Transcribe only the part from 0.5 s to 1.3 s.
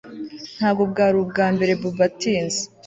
Ntabwo bwari